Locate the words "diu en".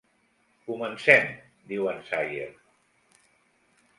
1.73-2.01